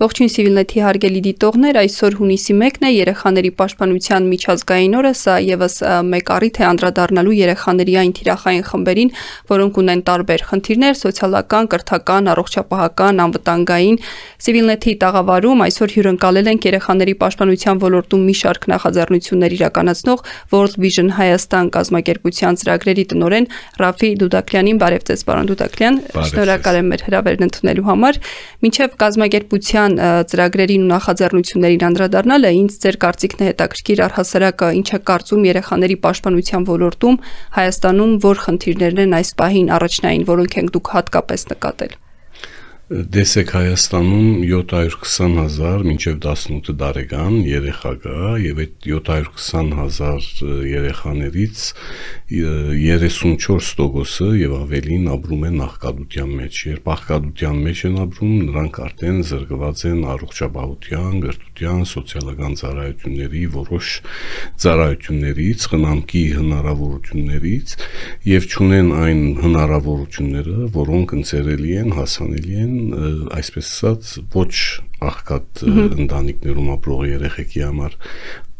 Ողջույն 0.00 0.30
Civilnet-ի 0.32 0.80
հարգելի 0.80 1.20
դիտողներ, 1.26 1.76
այսօր 1.76 2.14
հունիսի 2.16 2.54
1-ն 2.56 2.84
է 2.88 2.90
երեխաների 2.90 3.48
պաշտպանության 3.58 4.28
միջազգային 4.30 4.94
օրը, 4.96 5.10
սա 5.20 5.34
եւս 5.44 5.74
մեկ 6.08 6.30
առիթ 6.36 6.60
է 6.60 6.64
անդրադառնալու 6.70 7.34
երեխաների 7.36 7.96
այն 8.00 8.14
թիրախային 8.16 8.64
խմբերին, 8.70 9.10
որոնք 9.52 9.80
ունեն 9.82 10.02
տարբեր 10.08 10.44
խնդիրներ՝ 10.48 10.96
սոցիալական, 11.04 11.68
կրթական, 11.74 12.30
առողջապահական, 12.32 13.20
անվտանգային։ 13.28 14.00
Civilnet-ի 14.40 14.94
տաղավարում 15.04 15.60
այսօր 15.68 15.92
հյուրընկալել 16.00 16.48
ենք 16.48 16.62
երեխաների 16.70 17.14
պաշտպանության 17.20 17.84
ոլորտում 17.84 18.24
մի 18.24 18.34
շարք 18.40 18.62
նախաձեռնություններ 18.72 19.56
իրականացնող 19.60 20.24
World 20.56 20.80
Vision 20.80 21.12
Հայաստան 21.20 21.70
կազմակերպության 21.76 22.60
ծրագրերի 22.64 23.04
տնօրեն 23.12 23.50
Ռաֆի 23.84 24.10
Դուդակլյանին 24.24 24.80
բարև 24.80 25.06
ձեզ, 25.10 25.26
պարոն 25.28 25.50
Դուդակլյան։ 25.50 26.00
Շնորհակալ 26.30 26.80
եմ 26.80 26.90
մեր 26.94 27.04
հրավերն 27.10 27.46
ընդունելու 27.50 27.86
համար։ 27.90 28.20
Մինչև 28.64 28.96
կազմակերպության 29.00 29.89
կառավարության 29.90 30.28
ծրագրերին 30.30 30.84
ու 30.84 30.90
նախաձեռնություններին 30.90 31.84
անդրադառնալը 31.88 32.50
ինձ 32.60 32.76
ձեր 32.84 32.98
կարծիքն 33.04 33.40
է 33.40 33.48
հետաքրքիր 33.50 34.02
առհասարակ 34.06 34.64
ինչ 34.80 34.88
է 34.90 35.00
կարծում 35.10 35.48
երեխաների 35.50 35.96
պաշտպանության 36.04 36.68
ոլորտում 36.70 37.18
Հայաստանում 37.58 38.14
որ 38.26 38.44
խնդիրներն 38.44 39.02
են 39.06 39.18
այս 39.20 39.34
պահին 39.40 39.74
առաջնային, 39.80 40.28
որոնք 40.30 40.56
ենք 40.60 40.74
դուք 40.76 40.94
հատկապես 40.94 41.46
նկատել։ 41.54 41.98
Դեսեք 42.90 43.52
Հայաստանում 43.54 44.30
720 44.50 45.36
հազար 45.38 45.84
մինչև 45.86 46.16
18 46.26 46.72
տարեկան 46.80 47.34
երեխա 47.46 47.90
կա 48.02 48.30
եւ 48.42 48.62
այդ 48.64 48.72
720 48.82 49.76
հազար 49.78 50.24
երեխաներից 50.66 51.60
34%-ը 52.30 54.30
եւ 54.40 54.56
ավելին 54.58 55.06
ապրում 55.14 55.44
են 55.50 55.62
աղքատության 55.68 56.32
մեջ։ 56.40 56.58
Երբ 56.70 56.90
աղքատության 56.96 57.60
մեջ 57.68 57.84
են 57.90 58.00
ապրում, 58.06 58.34
նրանք 58.50 58.80
արդեն 58.86 59.22
զրկված 59.30 59.84
են 59.90 60.02
առողջապահության, 60.16 61.14
գրթության, 61.30 61.86
սոցիալական 61.94 62.58
ծառայությունների 62.58 63.44
որոշ 63.54 63.94
ծառայություններից, 64.66 65.68
խնամքի 65.70 66.24
հնարավորություններից 66.40 67.78
եւ 68.34 68.50
ճունեն 68.50 68.92
այն 68.98 69.24
հնարավորությունները, 69.46 70.58
որոնք 70.80 71.16
ընձեռելի 71.20 71.72
են, 71.84 71.96
հասանելի 72.00 72.60
են 72.66 72.79
այսպես 73.38 73.70
ասած 73.70 74.12
ոչ 74.34 74.52
աղքատ 75.10 75.64
ընտանիքներում 75.70 76.70
ապրող 76.76 77.02
երեխեքի 77.10 77.66
համար 77.66 77.96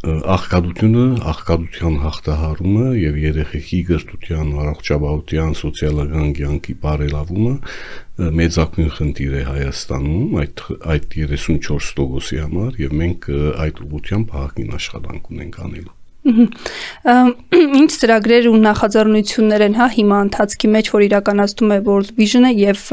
աղքատությունը, 0.00 1.02
աղքատության 1.28 1.96
հաղթահարումը 2.00 2.86
եւ 2.96 3.18
երեխեքի 3.20 3.80
գրթության, 3.90 4.54
առողջապահության, 4.62 5.52
սոցիալական 5.60 6.32
կյանքի 6.40 6.76
բարելավումը 6.86 7.54
մեծակույն 8.40 8.90
խնդիր 8.96 9.36
է 9.42 9.44
Հայաստանում 9.50 10.34
այդ 10.46 10.66
այդ 10.96 11.08
34%-ի 11.20 12.42
համար 12.46 12.82
եւ 12.86 12.98
մենք 13.04 13.32
այդ 13.68 13.86
ուղղությամբ 13.86 14.36
հաղին 14.40 14.76
աշխատանք 14.80 15.32
ունենք 15.36 15.64
անելու 15.68 15.99
Ինչ 16.20 17.90
ծրագրեր 17.96 18.48
ու 18.50 18.60
նախաձեռնություններ 18.60 19.64
են 19.70 19.76
հա 19.80 19.86
հիմա 19.96 20.18
ընթացքի 20.26 20.72
մեջ, 20.76 20.92
որ 20.92 21.06
իրականացնում 21.08 21.72
է 21.72 21.80
World 21.88 22.12
Vision-ը 22.20 22.52
եւ 22.60 22.84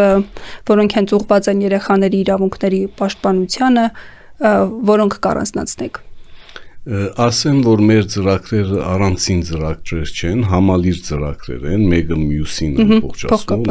որոնք 0.71 0.97
հենց 1.01 1.15
ուղղված 1.19 1.51
են 1.51 1.63
երեխաների 1.67 2.23
իրավունքների 2.23 2.81
պաշտպանությանը, 3.03 3.87
որոնք 4.95 5.19
կառանձնացնեք 5.27 6.06
ասեմ, 6.87 7.57
որ 7.65 7.81
մեր 7.83 8.05
ծրագրերը 8.13 8.77
առանցին 8.87 9.41
ծրագրեր 9.49 10.11
չեն, 10.13 10.43
համալիր 10.47 10.99
ծրագրեր 11.07 11.65
են, 11.73 11.81
մեկը 11.91 12.17
մյուսին 12.21 12.77
ամբողջացնում, 12.83 13.65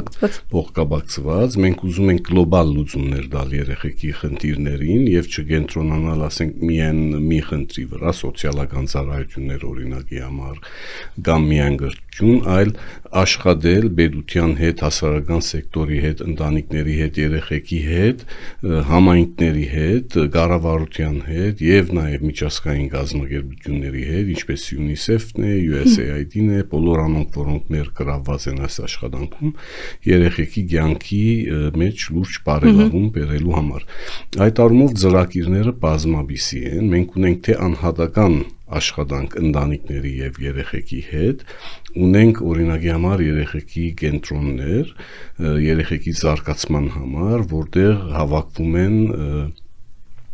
փոխկապակցված։ 0.53 1.56
Մենք 1.64 1.84
ուզում 1.89 2.12
ենք 2.12 2.28
գլոբալ 2.28 2.72
լուծումներ 2.77 3.28
տալ 3.33 3.55
երեխեքի 3.56 4.11
խնդիրներին 4.20 5.06
եւ 5.14 5.31
չկենտրոնանալ, 5.33 6.27
ասենք, 6.27 6.59
միայն 6.69 7.00
մի 7.25 7.41
խնդրի 7.47 7.87
վրա, 7.97 8.12
սոցիալական 8.20 8.91
ծառայություններ 8.92 9.67
օրինակի 9.70 10.20
համար 10.27 10.61
կամ 11.27 11.48
միայն 11.56 11.77
գրթություն, 11.81 12.39
այլ 12.56 12.71
աշխատել 13.16 13.88
բեդության 13.97 14.53
հետ, 14.60 14.84
հասարակական 14.87 15.43
սեկտորի 15.47 15.98
հետ, 16.04 16.22
ընտանիքների 16.27 16.97
հետ, 17.00 17.21
երեխեքի 17.22 17.81
հետ, 17.87 18.25
համայնքների 18.91 19.66
հետ, 19.72 20.16
կառավարության 20.37 21.19
հետ 21.31 21.62
եւ 21.66 21.93
նաեւ 21.97 22.27
միջազգային 22.31 22.88
կազմակերպությունների 23.06 24.03
հետ, 24.11 24.31
ինչպես 24.34 24.65
UNICEF-ն 24.77 25.47
է, 25.47 25.53
USAID-ն 25.71 26.50
է, 26.56 26.61
բոլոր 26.72 27.03
անոնք, 27.05 27.37
որոնք 27.37 27.71
ներգրավված 27.77 28.47
են 28.50 28.61
այս 28.67 28.78
աշխատանքում, 28.87 29.53
երեխեքի 30.11 30.65
ցանկի 30.72 31.22
մեջ 31.83 32.06
լուրջ 32.16 32.39
բարելավում 32.47 33.06
բերելու 33.16 33.56
համար։ 33.56 33.87
Այդ 34.47 34.62
առումով 34.66 34.97
ծրագիրները 35.03 35.75
բազմաբիսի 35.87 36.62
են։ 36.72 36.93
Մենք 36.97 37.19
ունենք 37.21 37.43
թե 37.47 37.59
անհատական 37.66 38.39
աշխատանք 38.66 39.37
ընտանիքների 39.39 40.12
եւ 40.27 40.39
երեխեքի 40.43 40.97
հետ 41.06 41.43
ունենք 42.06 42.41
օրինակի 42.50 42.91
համար 42.97 43.21
երեխեքի 43.22 43.84
կենտրոններ 44.00 44.91
երեխեքի 45.66 46.15
զարգացման 46.21 46.89
համար 46.97 47.47
որտեղ 47.53 48.03
հավաքվում 48.16 48.75
են 48.83 48.99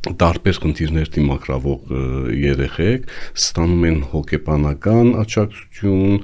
տարբեր 0.03 0.57
խնդիրներ 0.63 1.11
դիմակրավող 1.15 1.91
երեխեք 2.35 3.05
ստանում 3.39 3.85
են 3.87 3.99
հոգեբանական 4.11 5.11
աջակցություն, 5.23 6.17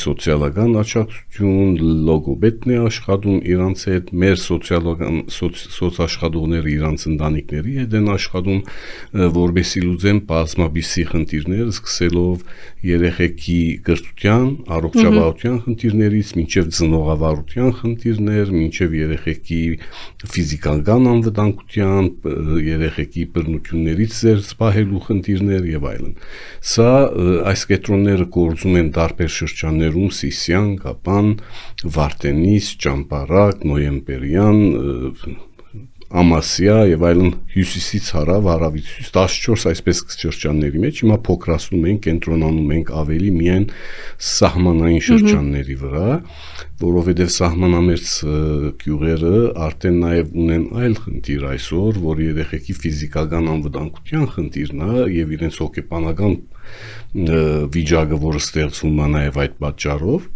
սոցիալական 0.00 0.72
աջակցություն, 0.80 1.70
լոգոպեդն 2.08 2.72
է 2.74 2.80
աշխատում 2.82 3.38
իրանց 3.54 3.84
հետ, 3.90 4.10
մեր 4.26 4.40
սոցիալական 4.42 5.20
սոցաշխատողները 5.36 6.72
իրանց 6.74 7.06
ընտանիքների 7.12 7.76
հետ 7.76 7.94
են 8.00 8.10
աշխատում, 8.16 8.60
որբեսի 9.38 9.84
լուծեն 9.86 10.20
բազմաբիսի 10.26 11.06
խնդիրներ, 11.14 11.64
սկսելով 11.76 12.44
երեխեքի 12.90 13.60
գրթության, 13.86 14.50
առողջապահության 14.76 15.56
խնդիրներից, 15.66 16.34
մինչև 16.40 16.74
ծնողավարության 16.76 17.70
խնդիրներ, 17.80 18.52
մինչև 18.56 18.98
երեխեքի 19.06 19.62
ֆիզիկական 20.26 21.10
անվտանգության, 21.16 22.10
երեխ 22.66 22.95
երեխեքի 22.96 23.24
բռնություններից 23.34 24.12
ծերծ 24.16 24.52
պահելու 24.60 25.00
խնդիրներ 25.06 25.66
եւ 25.68 25.86
այլն։ 25.90 26.12
Սա 26.72 26.92
այս 27.52 27.64
կետրոնները 27.72 28.26
կորձում 28.36 28.78
են 28.80 28.88
տարբեր 28.96 29.32
շրջաններում՝ 29.36 30.14
Սիսիան, 30.16 30.70
Կապան, 30.80 31.28
Վարտենիս, 31.96 32.70
Ճամպարակ, 32.86 33.66
Նոյեմբերյան, 33.68 34.62
Ամասիա 36.06 36.74
եւ 36.86 37.02
այլն 37.02 37.32
հյուսիսից 37.50 38.08
հարավ, 38.14 38.44
հարավից 38.46 38.90
14 39.10 39.64
այսպես 39.72 40.02
շրջանների 40.22 40.82
մեջ 40.84 41.00
հիմա 41.02 41.16
փոքրացնում 41.26 41.88
ենք, 41.90 42.00
կենտրոնանում 42.06 42.70
ենք 42.76 42.92
ավելի 43.02 43.32
միայն 43.40 43.66
սահմանային 44.30 45.02
շրջանների 45.08 45.76
վրա, 45.82 46.12
որովհետեւ 46.82 47.30
սահմանամերձ 47.36 48.10
գյուղերը 48.82 49.34
արդեն 49.66 49.98
նաեւ 50.02 50.34
ունեն 50.42 50.64
այլ 50.82 50.96
խնդիր 51.04 51.46
այսօր, 51.50 52.00
որ 52.04 52.22
երեխեքի 52.26 52.76
ֆիզիկական 52.82 53.50
անվտանգության 53.54 54.26
խնդիրն 54.36 54.82
է 54.86 55.06
եւ 55.16 55.34
իրենց 55.36 55.60
հոգեբանական 55.64 56.34
վիճակը, 57.76 58.20
որը 58.26 58.42
ստեղծվում 58.44 59.00
է 59.06 59.10
նաեւ 59.16 59.40
այդ 59.46 59.60
պատճառով 59.64 60.32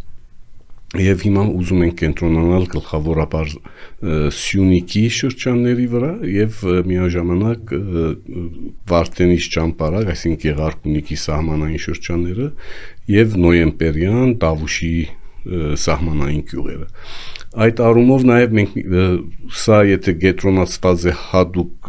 Եվ 0.99 1.21
հիմա 1.23 1.43
ուզում 1.55 1.83
ենք 1.85 1.93
կենտրոնանալ 2.01 2.65
գլխավորապես 2.73 3.53
Սյունիքի 4.35 5.03
շրջանների 5.15 5.85
վրա 5.93 6.09
եւ 6.27 6.57
միաժամանակ 6.89 7.75
Վարդենիս 8.91 9.47
ճամպարակ, 9.55 10.11
այսինքն 10.17 10.43
Գեղարքունիքի 10.49 11.19
սահմանային 11.27 11.85
շրջանները 11.87 12.49
եւ 13.15 13.39
Նոյեմբերյան, 13.45 14.35
Տավուշի 14.43 14.91
սահմանային 15.85 16.43
գյուղերը։ 16.51 16.89
Այդ 17.51 17.81
առումով 17.83 18.25
նաև 18.29 18.53
մենք 18.55 18.75
սա 19.59 19.79
եթե 19.89 20.13
գետրոնացված 20.23 21.07
է 21.11 21.15
հadoop 21.19 21.89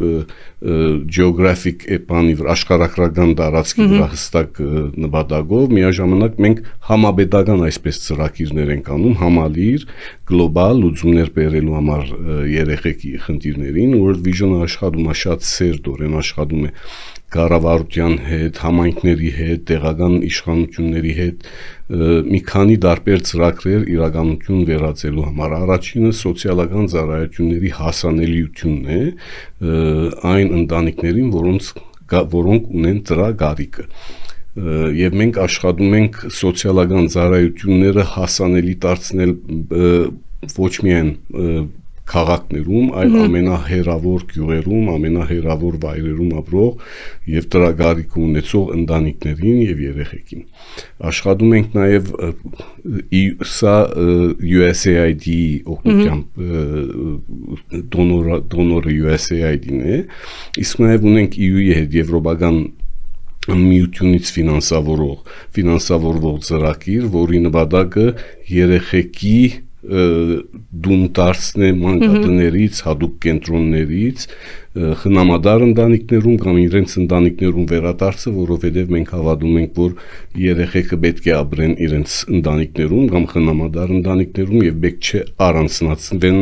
geographic 1.16 1.84
էպանի 1.96 2.34
վրա 2.40 2.50
աշխարհակրական 2.56 3.34
տարածքի 3.38 3.86
վրա 3.92 4.08
հստակ 4.10 4.58
նպատակով, 5.04 5.76
միաժամանակ 5.78 6.42
մենք 6.46 6.64
համաբեդական 6.90 7.62
այսպես 7.68 8.02
ծրագիրներ 8.08 8.74
ենք 8.74 8.90
անում 8.96 9.16
համալիր 9.22 9.86
գլոբալ 10.32 10.82
լուծումներ 10.82 11.32
բերելու 11.38 11.78
համար 11.78 12.12
երեխեքի 12.56 13.14
խնդիրներին, 13.26 13.96
World 14.02 14.26
Vision-ը 14.26 14.62
աշխատում 14.66 15.10
է 15.14 15.18
շատ 15.22 15.50
սերտորեն 15.52 16.18
աշխատում 16.22 16.66
է 16.66 16.74
կառավարության 17.32 18.16
հետ, 18.28 18.58
համայնքների 18.62 19.30
հետ, 19.36 19.62
տեղական 19.70 20.16
իշխանությունների 20.28 21.12
հետ 21.18 21.46
մի 22.32 22.40
քանի 22.48 22.76
դարբեր 22.84 23.22
ծրագրեր 23.28 23.86
իրականություն 23.92 24.66
վերածելու 24.68 25.26
համար։ 25.28 25.54
Առաջինը 25.62 26.12
սոցիալական 26.22 26.90
ծառայությունների 26.92 27.72
հասանելիությունն 27.78 28.92
է 28.92 29.02
այն 30.32 30.54
ընտանիքներին, 30.62 31.32
որոնց 31.36 31.72
որոնք 32.12 32.72
ունեն 32.76 32.98
դրա 33.08 33.28
գարիկը 33.40 33.86
եւ 34.52 35.14
մենք 35.16 35.38
աշխատում 35.40 35.94
ենք 35.96 36.16
սոցիալական 36.36 37.06
ծառայությունները 37.14 38.02
հասանելի 38.12 38.74
դարձնել 38.82 39.32
ոչ 40.58 40.72
միայն 40.84 41.10
քաղաքներում, 42.10 42.86
այլ 42.98 43.12
ամենահերավոր 43.22 44.24
գյուղերում, 44.32 44.88
ամենահերավոր 44.92 45.76
վայրերում 45.84 46.32
ապրող 46.40 46.72
եւ 47.32 47.46
տրագարիք 47.54 48.16
ունեցող 48.22 48.72
ընտանիքներին 48.76 49.60
եւ 49.62 49.82
երեխեքին։ 49.86 50.42
Աշխատում 51.12 51.54
ենք 51.58 51.78
նաեւ 51.78 52.10
սա 53.52 53.76
USAID-ի 54.58 55.40
օգնությամբ 55.76 56.22
դոնոր 57.96 58.30
դոնորը 58.56 58.98
USAID-ն 59.06 59.82
է, 59.86 60.02
իսկ 60.66 60.84
նաեւ 60.86 61.10
ունենք 61.12 61.38
EU-ի 61.38 61.72
հետ 61.80 61.98
եվրոպական 62.02 62.62
միությունից 63.42 64.28
ֆինանսավորող 64.36 65.30
ֆինանսավորվող 65.56 66.36
ծրագիր, 66.46 67.06
որի 67.14 67.38
նպատակը 67.48 68.04
երեխեքի 68.52 69.38
դուն 69.82 71.00
դարձնե 71.18 71.68
մանկատներից, 71.82 72.80
հadoop 72.86 73.14
կենտրոններից 73.24 74.26
խնամադար 75.02 75.64
ընտանիքներում 75.66 76.36
կամ 76.42 76.60
իրենց 76.62 76.94
ընտանիքներում 77.02 77.66
վերադարձը, 77.72 78.34
որովհետև 78.38 78.94
մենք 78.94 79.10
հավատում 79.16 79.58
ենք, 79.62 79.74
որ 79.82 79.96
երեխեքը 80.46 80.98
պետք 81.02 81.28
է 81.28 81.34
ապրեն 81.42 81.74
իրենց 81.88 82.16
ընտանիքներում 82.38 83.10
կամ 83.12 83.26
խնամադար 83.34 83.94
ընտանիքներում 83.98 84.64
եւ 84.70 84.78
պետք 84.86 85.10
չէ 85.12 85.24
առանցնացվեն 85.50 86.40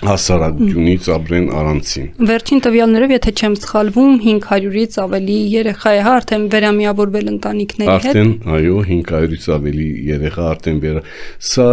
հասարակությունից 0.00 1.08
ապրեն 1.14 1.46
առանցին։ 1.60 2.06
Վերջին 2.30 2.60
տվյալներով, 2.64 3.10
եթե 3.16 3.32
չեմ 3.40 3.54
սխալվում, 3.60 4.12
500-ից 4.24 4.94
ավելի 5.04 5.36
երեխա 5.54 5.90
է 5.92 6.00
հա 6.06 6.14
արդեն 6.20 6.46
վերամիավորվել 6.54 7.30
ընտանիքների 7.34 7.90
հետ։ 7.90 8.08
Արդեն, 8.10 8.30
այո, 8.56 8.78
500-ից 8.90 9.48
ավելի 9.56 9.88
երեխա 10.10 10.46
արդեն 10.54 10.80
վերա։ 10.84 11.02
Սա 11.50 11.66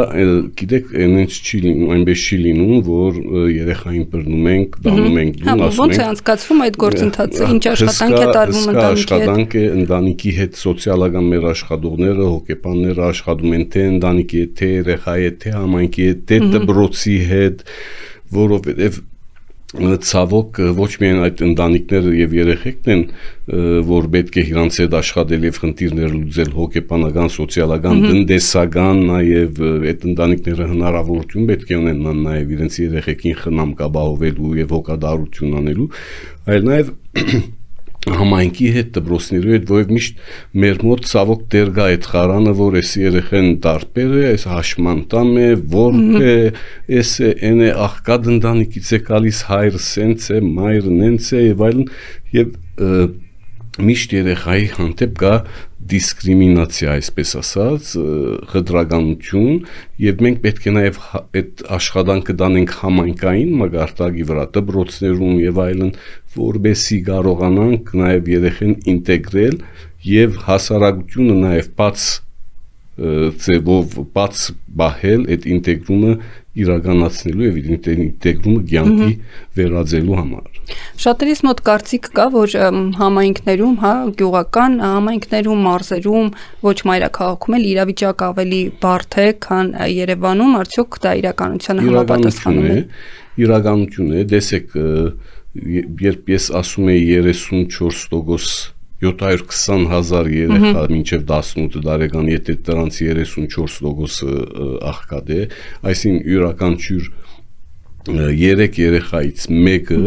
գիտեք, 0.57 0.91
այնպես 1.07 1.37
չի 1.47 1.61
լինում, 1.67 1.93
այնպես 1.97 2.25
չի 2.27 2.37
լինում, 2.43 2.81
որ 2.87 3.21
երեխային 3.53 4.05
բռնում 4.11 4.49
ենք, 4.51 4.77
դանում 4.87 5.19
ենք 5.21 5.37
դուն, 5.37 5.63
ասում 5.67 5.67
ենք։ 5.67 5.77
Ոնց 5.77 5.97
է 5.97 6.05
անցկացվում 6.07 6.63
այդ 6.67 6.79
գործընթացը, 6.83 7.47
ինչ 7.53 7.63
աշխատանք 7.71 8.17
է 8.17 8.27
տարվում 8.37 8.67
ընտանիքի 8.67 9.07
հետ։ 9.07 9.27
Աշխատանք 9.27 9.57
է 9.57 9.63
ընտանիքի 9.77 10.33
հետ 10.37 10.59
սոցիալական 10.61 11.29
մեր 11.31 11.47
աշխատողները, 11.53 12.27
հոգեբանները 12.27 13.07
աշխատում 13.07 13.57
են 13.57 13.65
թե 13.77 13.85
ընտանիքի 13.97 14.43
հետ, 14.43 14.53
թե 14.57 14.69
երեխայի 14.73 15.27
հետ, 15.27 15.39
թե 15.43 15.55
համայնքի 15.57 16.07
հետ, 16.07 16.21
թե 16.27 16.39
դպրոցի 16.57 17.17
հետ 17.31 17.65
որովհետև 18.33 19.03
ցավոք 19.67 20.59
ոչ 20.77 20.91
միայն 21.01 21.17
այդ 21.25 21.41
ընտանիքները 21.43 22.11
եւ 22.15 22.35
երեխեքն 22.37 22.91
են 22.93 23.01
որ 23.89 24.07
պետք 24.13 24.37
է 24.39 24.45
իրանց 24.47 24.77
հետ 24.79 24.95
աշխատել 25.01 25.47
եւ 25.47 25.59
խնդիրներ 25.63 26.13
լուծել 26.13 26.53
հոգեբանական, 26.55 27.27
սոցիալական, 27.35 27.99
տնտեսական 28.07 29.03
նաեւ 29.11 29.61
այդ 29.91 30.07
ընտանիքները 30.13 30.69
հնարավորություն 30.71 31.51
պետք 31.51 31.75
է 31.75 31.81
ունենան 31.83 32.23
նաեւ 32.29 32.55
իրենց 32.57 32.79
երեխեքին 32.85 33.37
խնամ 33.43 33.75
կապահովելու 33.83 34.55
եւ 34.63 34.75
հոգադարություն 34.77 35.59
անելու, 35.59 35.91
այլ 36.47 36.67
նաեւ 36.71 36.93
համայնքի 38.17 38.69
հետ 38.77 38.89
դպրոցների 38.97 39.53
հետ 39.55 39.67
որև 39.71 39.91
միշտ 39.97 40.23
մեր 40.63 40.81
մոտ 40.87 41.05
ցավոք 41.11 41.43
դեր 41.53 41.71
գա 41.77 41.87
այդ 41.93 42.07
խարանը 42.13 42.53
որ 42.61 42.79
էս 42.81 42.93
երեխեն 43.01 43.49
տարբեր 43.67 44.15
է 44.17 44.23
այս 44.31 44.47
հաշմանդամ 44.53 45.31
է 45.43 45.49
որ 45.75 45.99
է 46.31 46.35
էս 47.01 47.13
են 47.51 47.63
է 47.67 47.71
աղքատ 47.87 48.31
ընտանիքից 48.37 48.91
է 48.97 49.01
գալիս 49.11 49.43
հայրը 49.51 49.83
սենց 49.87 50.31
է 50.37 50.41
մայրը 50.47 50.97
նենց 51.03 51.31
է 51.37 51.45
եւ 51.47 51.63
այլն 51.67 51.87
եւ 52.37 52.53
միշտ 53.77 54.13
երեխայի 54.17 54.67
հանդեպ 54.77 55.17
կա 55.21 55.33
դիսկրիմինացիա, 55.87 56.93
այսպես 56.97 57.33
ասած, 57.41 57.89
խտրականություն 58.51 59.59
եւ 60.03 60.23
մենք 60.25 60.41
պետք 60.43 60.67
է 60.67 60.73
նաեւ 60.77 60.99
այդ 61.21 61.63
աշխատանքը 61.77 62.35
դանենք 62.41 62.73
համայնքային 62.81 63.53
մագարտակի 63.61 64.27
վրա, 64.31 64.45
դպրոցներում 64.57 65.41
եւ 65.45 65.61
այլն, 65.67 65.91
որբեսի 66.37 66.99
կարողանանք 67.07 67.93
նաեւ 68.01 68.31
երեխեն 68.35 68.75
ինտեգրել 68.97 69.59
եւ 70.07 70.41
հասարակությունը 70.47 71.37
նաեւ 71.47 71.71
բաց 71.77 72.07
ծևով 72.97 73.97
բաց 74.15 74.43
բահել 74.77 75.25
այդ 75.33 75.43
ինտեգրումը 75.53 76.13
իրականացնելու 76.57 77.45
եւ 77.45 77.57
ինտեգրումը 77.77 78.61
ցանկի 78.71 79.09
վերածելու 79.57 80.17
համար։ 80.17 80.45
Շատերիս 81.03 81.41
մոտ 81.47 81.61
կարծիք 81.67 82.07
կա, 82.17 82.25
որ 82.33 82.55
համայնքներում, 82.97 83.75
հա, 83.83 83.91
գյուղական 84.19 84.79
համայնքներում, 84.83 85.61
մարզերում, 85.67 86.31
ոչ 86.65 86.77
մայրաքաղաքում 86.89 87.57
էլ 87.57 87.67
իրավիճակը 87.71 88.27
ավելի 88.27 88.61
բարդ 88.81 89.19
է, 89.21 89.27
քան 89.45 89.71
Երևանում, 89.93 90.57
արդյոք 90.63 90.99
դա 91.05 91.13
իրականությանը 91.21 91.85
համապատասխանում 91.87 92.71
է։ 92.73 92.79
Իրականություն 93.47 94.15
է, 94.17 94.25
տեսեք, 94.33 94.75
երբ 96.07 96.33
ես 96.33 96.49
ասում 96.57 96.91
եի 96.97 97.21
34% 97.37 98.76
720 99.03 99.87
հազար 99.91 100.29
երեխա 100.33 100.83
մինչև 100.93 101.25
18 101.29 101.85
տարեկան, 101.85 102.31
եթե 102.33 102.57
դրանց 102.67 102.99
34%-ը 103.05 104.69
աղքատ 104.91 105.31
է, 105.37 105.41
այսին 105.91 106.17
յուրաքանչյուր 106.33 107.11
3 108.07 108.81
երեխայից 108.81 109.47
մեկը 109.67 110.01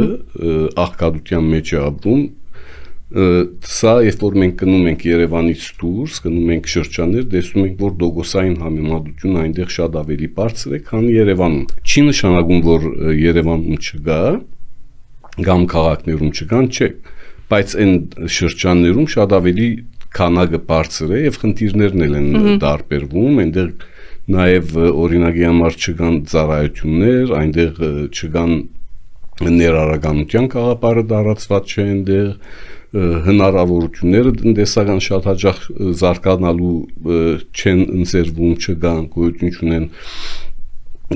աղքատության 0.84 1.50
մեջ 1.54 1.75
է 1.76 1.81
ապրում 1.87 2.28
սա 3.10 3.92
երբ 4.06 4.20
որ 4.22 4.37
մենք 4.38 4.52
գնում 4.60 4.84
ենք 4.87 5.00
Երևանից 5.08 5.62
դուրս, 5.81 6.19
գնում 6.22 6.50
ենք 6.54 6.69
շրջաններ, 6.70 7.25
տեսնում 7.32 7.64
ենք, 7.66 7.81
որ 7.82 7.96
դոգոսային 7.98 8.54
համեմատությունը 8.62 9.40
այնտեղ 9.40 9.72
շատ 9.75 9.96
ավելի 9.98 10.28
բարձր 10.37 10.76
է, 10.76 10.81
քան 10.87 11.08
Երևանում։ 11.10 11.64
Չի 11.90 12.04
նշանակում, 12.06 12.60
որ 12.69 12.87
Երևանում 13.19 13.81
չկա 13.81 14.20
կամ 15.50 15.66
քաղաքներում 15.75 16.31
չկան, 16.38 16.70
չէ 16.70 16.88
բայց 17.50 17.76
այն 17.85 17.94
շրջաններում 18.38 19.08
շատ 19.14 19.37
ավելի 19.41 19.69
քանակը 20.17 20.61
բարձր 20.70 21.14
է 21.14 21.23
եւ 21.26 21.38
խնդիրներն 21.44 22.05
էլ 22.06 22.19
են 22.20 22.58
տարբերվում, 22.62 23.38
այնտեղ 23.44 23.70
նաեւ 24.31 24.75
օրինակի 24.91 25.47
համար 25.47 25.79
չկան 25.81 26.17
ծառայություններ, 26.31 27.32
այնտեղ 27.41 27.81
չկան 28.11 28.52
ներառականության 29.41 30.49
կաղապարը 30.52 31.05
դարածված 31.11 31.70
չէ 31.75 31.87
այնտեղ 31.94 32.29
հնարավորությունները 32.91 34.32
տնտեսական 34.41 35.00
շատ 35.06 35.26
հաջող 35.31 35.61
զարգանալու 36.00 36.75
չեն 37.55 37.82
ընձերվում, 38.00 38.55
չկան, 38.67 39.02
գոյություն 39.14 39.55
չունեն 39.55 39.88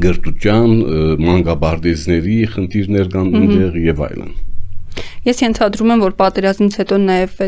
գրթության, 0.05 0.73
մանկաբարձների 1.27 2.39
խնդիրներ 2.55 3.15
կան 3.15 3.39
այնտեղ 3.43 3.81
եւ 3.91 4.05
այլն։ 4.09 4.35
Ես 5.25 5.41
ենթադրում 5.45 5.93
եմ, 5.95 6.03
որ 6.05 6.15
պատերազմից 6.21 6.75
հետո 6.81 6.99
նաև 7.05 7.39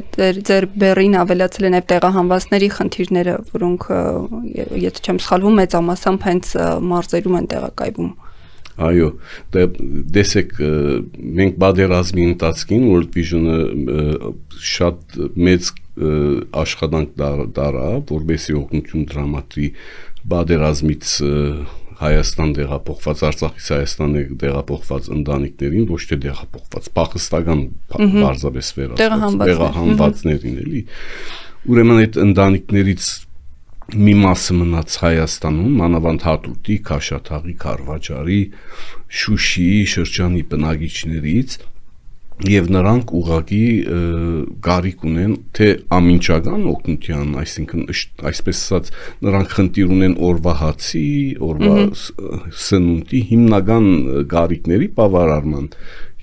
ձեր 0.48 0.66
բերին 0.82 1.16
ավելացել 1.22 1.68
են 1.68 1.76
այդ 1.78 1.88
տեղահանվածների 1.92 2.70
խնդիրները, 2.76 3.34
որոնք 3.56 3.88
եթե 4.86 5.04
չեմ 5.06 5.20
սխալվում, 5.26 5.58
մեծամասամբ 5.60 6.26
հենց 6.30 6.54
մարզերում 6.92 7.36
են 7.40 7.50
տեղակայվում։ 7.52 8.10
Այո, 8.76 9.06
դե 9.56 9.62
դեսեք 10.12 10.50
մենք 11.36 11.54
բادرազմի 11.62 12.24
ընթացքին 12.32 12.82
World 12.90 13.14
Vision-ը 13.16 13.60
շատ 14.72 15.16
մեծ 15.46 15.70
աշխատանք 16.60 17.14
դարա, 17.56 17.86
որովհետեւ 18.10 18.58
օգնություն 18.60 19.06
դրամատրի 19.12 19.70
բادرազմից 20.28 21.14
Հայաստան 21.96 22.50
դեղափոխված 22.56 23.22
Արցախից 23.26 23.68
Հայաստան 23.76 24.16
դեղափոխված 24.42 25.10
ընտանիքներին 25.16 25.86
ոչ 25.90 26.00
թե 26.10 26.18
դեղափոխված 26.26 26.90
փախստական 26.96 27.62
բարձրապես 27.96 28.72
վերածված 28.76 29.38
տեղահանվածներին 29.46 30.58
էլի 30.66 30.82
ուրեմն 31.66 32.02
այդ 32.02 32.18
ընտանիքներից 32.26 33.06
մի 33.86 34.12
մասը 34.18 34.54
մնաց 34.58 34.94
Հայաստանում, 34.98 35.74
մանավանդ 35.78 36.24
Հատուտի, 36.26 36.76
Քաշաթաղի, 36.88 37.52
Խարվաճարի, 37.62 38.38
Շուշիի 39.20 39.82
շրջանի 39.92 40.42
բնակիչներից 40.50 41.54
եւ 42.44 42.66
նրանք 42.68 43.12
ուղակի 43.16 43.60
գարիք 44.66 45.04
ունեն 45.08 45.36
թե 45.56 45.68
ամինչական 45.96 46.66
օգնության, 46.72 47.30
այսինքն 47.40 47.86
այսպես 48.28 48.60
ասած 48.66 48.90
նրանք 49.24 49.54
խնդիր 49.56 49.94
ունեն 49.96 50.16
օրվա 50.28 50.54
հացի, 50.60 51.06
օրվա 51.46 51.78
սնունդի 52.66 53.22
հիմնական 53.30 53.88
գարիկների 54.36 54.90
բավարարման 55.00 55.70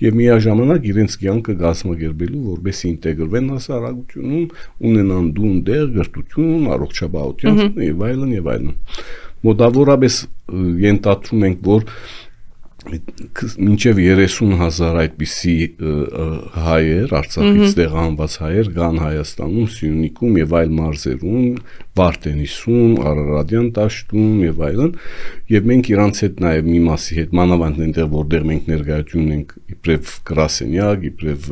եւ 0.04 0.16
միաժամանակ 0.20 0.88
իրենց 0.90 1.18
կյանքը 1.22 1.54
գազմագերբելու 1.64 2.46
որբեսի 2.54 2.88
ինտեգրվեն 2.94 3.50
հասարակությունում, 3.54 4.48
ունենան 4.90 5.28
դուն 5.34 5.60
դեր, 5.68 5.84
գրթություն, 5.98 6.66
առողջապահություն 6.74 7.78
եւ 7.84 8.02
այլն 8.08 8.34
եւ 8.34 8.50
այլն։ 8.54 8.74
Մոտավորապես 9.44 10.18
ենթադրում 10.84 11.46
ենք, 11.48 11.64
որ 11.68 11.86
մինչև 12.84 13.98
30000 14.04 14.98
այդպիսի 15.00 15.54
հայեր, 16.64 17.14
Արցախից 17.18 17.72
տեղահանված 17.78 18.36
հայեր 18.42 18.68
կան 18.76 19.00
Հայաստանում, 19.04 19.68
Սյունիքում 19.74 20.36
եւ 20.40 20.54
այլ 20.58 20.74
մարզերում, 20.78 21.46
Վարդենիսում, 22.00 22.92
Արարատյան 23.08 23.68
դաշտում 23.78 24.36
եւ 24.44 24.62
այլն, 24.68 24.92
եւ 25.54 25.68
մենք 25.72 25.90
իրանց 25.94 26.22
հետ 26.24 26.44
նաեւ 26.44 26.70
մի 26.74 26.80
մասի 26.90 27.18
հետ 27.20 27.34
մանավանդ 27.40 27.82
այնտեղ 27.88 28.08
որտեղ 28.14 28.48
մենք 28.52 28.70
ներկայություն 28.74 29.34
ենք 29.38 29.58
իբրև 29.74 30.14
գրասենյակ, 30.30 31.10
իբրև 31.10 31.50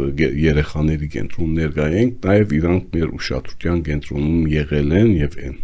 երեխաների 0.52 1.12
կենտրոն 1.16 1.58
ներկայենք, 1.62 2.16
նաեւ 2.28 2.56
իրանք 2.60 2.96
մեր 2.98 3.12
ուշադրության 3.22 3.84
կենտրոնում 3.88 4.48
եղել 4.60 4.98
են 5.02 5.14
եւ 5.22 5.38
են։ 5.48 5.60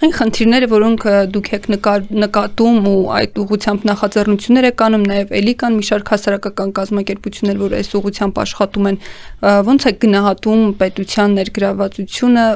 Այն 0.00 0.12
խնդիրները, 0.16 0.66
որոնք 0.72 1.02
դուք 1.28 1.48
եք 1.52 1.66
նկատում 1.70 2.86
ու 2.88 3.00
այդ 3.18 3.34
ուղությամբ 3.42 3.82
նախաձեռնություններ 3.90 4.68
եք 4.70 4.84
անում, 4.86 5.04
նաև 5.10 5.34
ելի 5.36 5.54
կան 5.60 5.76
մի 5.76 5.84
շարք 5.90 6.12
հասարակական 6.14 6.72
կազմակերպություններ, 6.78 7.58
որ 7.60 7.74
այս 7.76 7.92
ուղությամբ 8.00 8.40
աշխատում 8.44 8.88
են, 8.90 8.98
ո՞նց 9.44 9.86
է 9.90 9.92
գնահատում 10.06 10.64
պետության 10.80 11.36
ներգրավվածությունը, 11.36 12.46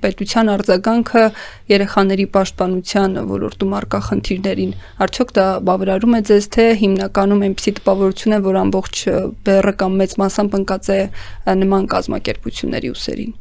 պետության 0.00 0.52
արձագանքը 0.56 1.24
երեխաների 1.76 2.26
պաշտպանության 2.32 3.20
ոլորտում 3.36 3.76
արկա 3.76 4.00
խնդիրներին։ 4.08 4.76
Արդյոք 5.04 5.36
դա 5.36 5.48
բավարարում 5.68 6.16
է 6.16 6.20
ձեզ, 6.32 6.52
թե 6.56 6.70
հիմնականում 6.80 7.48
այնպիսի 7.50 7.76
տպավորություն 7.76 8.36
է, 8.40 8.44
որ 8.48 8.62
ամբողջ 8.64 9.02
բեռը 9.44 9.80
կամ 9.84 10.00
մեծ 10.00 10.20
մասամբ 10.24 10.60
ընկած 10.64 10.94
է 10.96 11.02
նման 11.60 11.90
կազմակերպությունների 11.92 12.96
ուսերին։ 12.96 13.36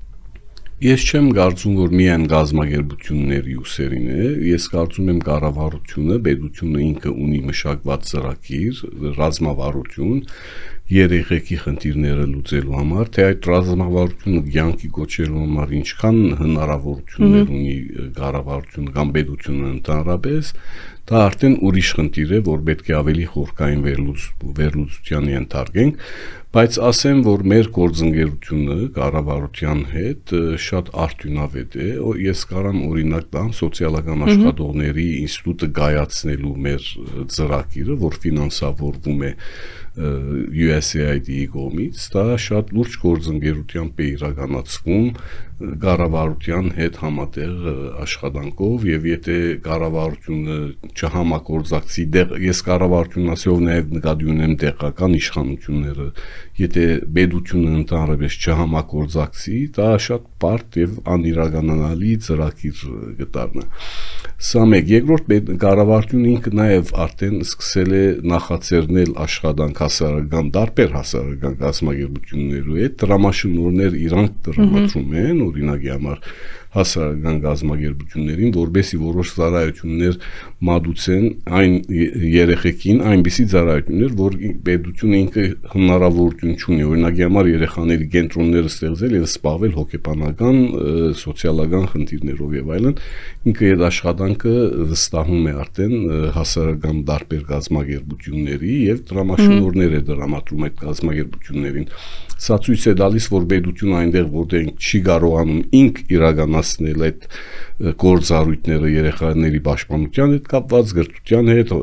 Ես 0.84 1.04
չեմ 1.08 1.28
կարծում, 1.32 1.76
որ 1.80 1.94
միայն 1.96 2.24
գազագերբությունների 2.28 3.54
ուսերին 3.62 4.08
է, 4.12 4.26
ես 4.50 4.66
կարծում 4.74 5.12
եմ 5.14 5.20
կառավարությունը, 5.24 6.18
պետությունը 6.26 6.82
ինքը 6.86 7.14
ունի 7.16 7.40
մշակված 7.46 8.10
ծրագիր, 8.10 8.82
ռազմավարություն 9.16 10.20
երեխեքի 10.86 11.56
խնդիրները 11.64 12.26
լուծելու 12.30 12.76
համար, 12.78 13.08
թե 13.16 13.24
այդ 13.26 13.48
ռազմավարությունը 13.50 14.42
ցանկի 14.56 14.90
կոչելու 14.98 15.40
համար 15.42 15.74
ինչքան 15.80 16.20
հնարավորություններ 16.42 17.54
ունի 17.56 17.76
կառավարությունը 18.20 18.94
կամ 19.00 19.14
պետությունը 19.16 19.72
ընդհանրապես, 19.76 20.54
դա 21.10 21.18
արդեն 21.26 21.56
ուրիշ 21.66 21.90
խնդիր 21.98 22.32
է, 22.38 22.40
որ 22.46 22.64
պետք 22.70 22.88
է 22.90 22.96
ավելի 23.02 23.26
խորքային 23.34 23.82
վերլուծ 23.86 24.24
վերլուծության 24.62 25.28
ենթարկենք, 25.36 26.06
բայց 26.56 26.78
ասեմ, 26.88 27.18
որ 27.26 27.42
մեր 27.52 27.70
գործընկերությունը 27.76 28.76
կառավարության 28.96 29.80
հետ 29.92 30.34
շատ 30.66 30.92
արդյունավետ 31.06 31.74
է։ 31.76 31.88
Ես 32.26 32.44
կարամ 32.52 32.78
օրինակ 32.86 33.26
տամ 33.36 33.50
սոցիալական 33.60 34.24
աշխատողների 34.30 35.08
ինստիտուտը 35.26 35.70
գայացնելու 35.82 36.54
մեր 36.66 36.88
ծրագիրը, 37.36 37.98
որ 38.06 38.20
ֆինանսավորվում 38.26 39.26
է 39.26 39.34
USAID-ի 39.96 41.46
կողմից, 41.54 42.00
դա 42.12 42.24
շատ 42.46 42.72
լուրջ 42.76 42.96
գործընկերությամբ 43.04 44.02
է 44.04 44.08
իրականացվում 44.16 45.06
կառավարության 45.56 46.66
հետ 46.76 46.98
համատեղ 47.00 47.68
աշխատանքով 48.04 48.88
եւ 48.90 49.06
եթե 49.08 49.36
կառավարությունը 49.64 50.58
չհամակորձակցի 50.92 52.06
դեղ 52.16 52.34
ես 52.44 52.60
կառավարությունն 52.68 53.34
ասելով 53.36 53.62
նաեւ 53.70 53.94
նկատի 53.96 54.30
ունեմ 54.36 54.56
տեղական 54.66 55.16
իշխանությունները 55.22 56.10
եթե 56.60 56.86
բեդությունը 57.20 57.72
ընդհանրապես 57.80 58.40
չհամակորձակցի 58.44 59.62
դա 59.80 59.90
շատ 60.10 60.28
բարդ 60.44 60.80
եւ 60.84 61.00
անիրականանալի 61.16 62.14
ծրագիր 62.28 62.84
կդառնա 63.24 63.70
Սա 64.36 64.66
մեկ, 64.68 64.90
երկրորդ 64.92 65.30
կառավարությունը 65.62 66.26
ինքը 66.34 66.52
նաև 66.60 66.90
արդեն 67.06 67.36
սկսել 67.46 67.94
է 67.96 68.02
նախաձեռնել 68.32 69.14
աշխատանք 69.24 69.80
հասարակական 69.80 70.50
դարբեր 70.58 70.92
հասարակական 70.96 71.56
կազմակերպություններու 71.62 72.80
հետ 72.82 72.98
դրամաշնորներ 73.06 73.96
իրանք 74.02 74.36
դրամատրում 74.50 75.16
են, 75.24 75.40
օրինակի 75.50 75.92
համար 75.96 76.24
հասարակական 76.76 77.38
գազམ་ագերբություններին, 77.46 78.52
որբեսի 78.56 79.00
որոշ 79.02 79.32
ծառայություններ 79.36 80.18
մատուցեն 80.70 81.26
այն 81.60 81.76
երեխեքին, 82.36 83.02
այնպիսի 83.16 83.46
ծառայություններ, 83.54 84.16
որ 84.20 84.38
պետությունը 84.66 85.20
ինքը 85.26 85.46
հնարավորություն 85.76 86.56
ունի, 86.76 86.86
օրինակի 86.90 87.26
համար 87.26 87.50
երեխաների 87.52 88.08
կենտրոնները 88.16 88.72
ստեղծել 88.72 89.16
եւ 89.16 89.26
սպառվել 89.30 89.74
հոգեբանական, 89.80 90.60
սոցիալական 91.22 91.88
խնդիրներով 91.94 92.56
եւ 92.56 92.72
այլն, 92.76 92.96
ինքը 93.52 93.72
այդ 93.76 93.84
աշխատանքը 93.90 94.56
վստահում 94.92 95.46
է 95.46 95.56
արդեն 95.66 95.96
հասարակական 96.36 97.02
դարբեր 97.10 97.44
գազམ་ագերբությունների 97.52 98.76
եւ 98.86 99.02
դրամաշնորներ 99.12 99.96
է 99.96 100.02
դրամատրում 100.10 100.66
այդ 100.66 100.80
գազམ་ագերբություններին։ 100.86 101.90
Սա 102.36 102.58
ցույց 102.66 102.86
է 102.92 102.94
տալիս, 103.00 103.26
որ 103.32 103.44
պետությունը 103.52 103.96
այնտեղ, 104.02 104.26
որտեղ 104.36 104.66
չի 104.76 105.00
կարողանում 105.06 105.62
ինք 105.80 106.02
իրականաց 106.16 106.65
իրականացնել 106.66 107.04
այդ 107.06 107.26
գործառույթները 108.00 108.90
երեխաների 108.94 109.60
պաշտպանության 109.66 110.34
հետ 110.36 110.50
կապված, 110.52 110.94
գրթության 111.00 111.52
հետ, 111.52 111.74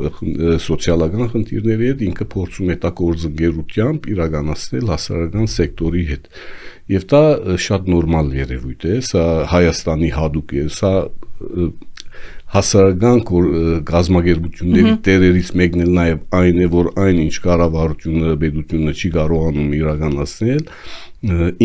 սոցիալական 0.66 1.30
խնդիրների 1.32 1.90
հետ 1.92 2.04
ինքը 2.08 2.26
փորձում 2.32 2.72
է 2.72 2.76
դա 2.82 2.92
գործընկերությամբ 3.02 4.08
իրականացնել 4.12 4.92
հասարակական 4.92 5.50
սեկտորի 5.52 6.04
հետ։ 6.12 6.28
Եվ 6.92 7.06
դա 7.12 7.22
շատ 7.62 7.90
նորմալ 7.92 8.32
երևույթ 8.40 8.86
է, 8.88 8.96
սա 9.12 9.24
Հայաստանի 9.52 10.10
հadoop 10.16 10.56
է, 10.56 10.64
սա 10.72 10.92
հասարակական 12.52 13.20
գազագերբությունների 13.88 14.90
տերերից 15.06 15.52
մեկն 15.56 15.84
էլ 15.86 15.92
նաև 15.96 16.18
այն 16.36 16.58
է, 16.60 16.66
որ 16.72 16.90
այն 17.00 17.20
ինչ 17.22 17.36
կառավարությունը, 17.46 18.34
պետությունը 18.42 18.92
չի 18.92 19.12
կարողանում 19.16 19.70
իրականացնել, 19.78 20.66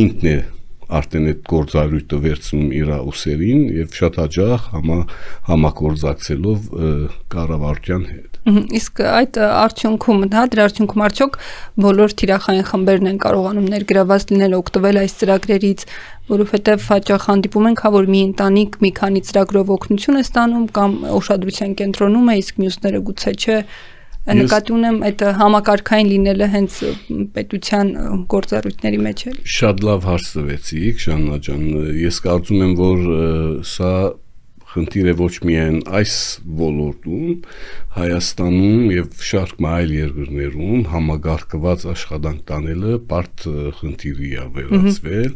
ինքն 0.04 0.32
է 0.32 0.38
արդեն 0.88 1.26
այդ 1.28 1.40
գործառույթը 1.52 2.18
վերցնում 2.24 2.68
իր 2.78 2.92
ուսերին 3.12 3.64
եւ 3.76 3.96
շատ 3.98 4.20
հաջող 4.22 4.68
համա 4.72 4.98
համակորձակցելով 5.48 6.70
կառավարության 7.34 8.06
հետ։ 8.08 8.38
Իսկ 8.78 9.02
այդ 9.12 9.40
արդյունքում, 9.48 10.22
հա, 10.32 10.44
դրա 10.54 10.68
արդյունքում 10.68 11.04
արդյոք 11.08 11.34
բոլոր 11.84 12.16
թիրախային 12.22 12.68
խմբերն 12.72 13.12
են 13.12 13.20
կարողանում 13.28 13.68
ներգրաված 13.74 14.26
լինել 14.32 14.56
օգտվել 14.58 15.02
այս 15.04 15.18
ծրագրերից, 15.20 15.84
որովհետև 16.32 16.88
հաճախ 16.88 17.28
հանդիպում 17.28 17.68
ենք, 17.68 17.84
հա 17.84 17.92
որ 17.98 18.10
մի 18.16 18.22
ընտանիք 18.28 18.80
մի 18.88 18.92
քանի 19.02 19.22
ծրագրով 19.28 19.76
օգնություն 19.76 20.18
է 20.18 20.24
ստանում 20.28 20.66
կամ 20.78 20.98
ուշադրության 21.18 21.78
կենտրոնում 21.84 22.32
է, 22.32 22.40
իսկ 22.44 22.64
մյուսները 22.64 23.04
գուցե 23.12 23.36
չէ 23.38 23.60
նկատի 24.28 24.74
ունեմ 24.76 24.98
այդ 25.08 25.24
համակարգային 25.40 26.10
լինելը 26.12 26.48
հենց 26.54 26.78
պետության 27.38 27.92
գործառույթների 28.34 29.02
մեջ 29.08 29.24
է։ 29.28 29.34
Շատ 29.58 29.84
լավ 29.88 30.08
հարց 30.12 30.32
տվեցիք, 30.38 31.04
Ժաննա 31.08 31.38
ջան։ 31.48 31.68
Ես 32.02 32.22
կարծում 32.28 32.64
եմ, 32.68 32.74
որ 32.82 33.06
սա 33.72 33.92
խնդիր 34.78 35.12
է 35.12 35.18
ոչ 35.18 35.34
միայն 35.50 35.82
այս 35.98 36.16
ոլորտում, 36.62 37.30
Հայաստանում 37.98 38.82
եւ 38.94 39.22
շարք 39.26 39.62
այլ 39.68 39.92
երկրներում 39.96 40.82
համագարկված 40.92 41.86
աշխատանք 41.92 42.44
տանելը 42.52 42.92
բարդ 43.10 43.46
խնդիրի 43.80 44.30
է 44.38 44.44
վերածվել։ 44.58 45.32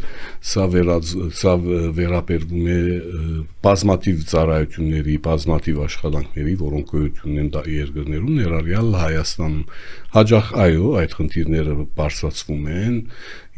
Սա 0.52 0.66
վերած 0.76 1.14
սա 1.42 1.54
վերաբերվում 1.98 2.70
է 2.76 2.78
բազմատիվ 3.66 4.22
ծառայությունների, 4.32 5.16
բազմատիվ 5.26 5.82
աշխատանքների, 5.88 6.56
որոնք 6.62 6.94
գոյություն 6.94 7.42
են 7.42 7.50
դա 7.58 7.64
երկրներում, 7.82 8.38
ներառյալ 8.42 8.94
Հայաստանում։ 9.02 9.66
Հաջող 10.12 10.54
այո, 10.62 10.88
այդ 11.02 11.18
խնդիրները 11.18 11.76
բարձրացվում 11.98 12.66
են 12.78 12.96